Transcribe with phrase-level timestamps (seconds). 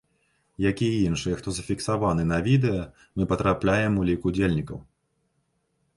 [0.63, 2.81] Я і іншыя, хто зафіксаваны на відэа,
[3.19, 4.77] мы патрапляем у лік удзельнікаў.